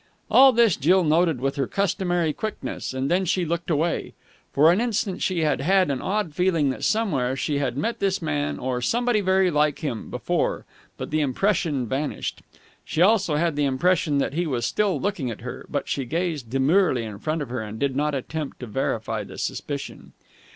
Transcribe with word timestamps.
All 0.31 0.51
this 0.51 0.77
Jill 0.77 1.03
noted 1.03 1.39
with 1.39 1.57
her 1.57 1.67
customary 1.67 2.33
quickness, 2.33 2.91
and 2.91 3.07
then 3.11 3.23
she 3.23 3.45
looked 3.45 3.69
away. 3.69 4.15
For 4.51 4.71
an 4.71 4.81
instant 4.81 5.21
she 5.21 5.41
had 5.41 5.61
had 5.61 5.91
an 5.91 6.01
odd 6.01 6.33
feeling 6.33 6.71
that 6.71 6.83
somewhere 6.83 7.35
she 7.35 7.59
had 7.59 7.77
met 7.77 7.99
this 7.99 8.19
man 8.19 8.57
or 8.57 8.81
somebody 8.81 9.21
very 9.21 9.51
like 9.51 9.77
him 9.83 10.09
before, 10.09 10.65
but 10.97 11.11
the 11.11 11.21
impression 11.21 11.85
vanished. 11.87 12.41
She 12.83 12.99
also 13.03 13.35
had 13.35 13.55
the 13.55 13.65
impression 13.65 14.17
that 14.17 14.33
he 14.33 14.47
was 14.47 14.65
still 14.65 14.99
looking 14.99 15.29
at 15.29 15.41
her, 15.41 15.67
but 15.69 15.87
she 15.87 16.03
gazed 16.05 16.49
demurely 16.49 17.03
in 17.03 17.19
front 17.19 17.43
of 17.43 17.49
her 17.49 17.61
and 17.61 17.77
did 17.77 17.95
not 17.95 18.15
attempt 18.15 18.59
to 18.61 18.65
verify 18.65 19.23
the 19.23 19.37
suspicion. 19.37 20.13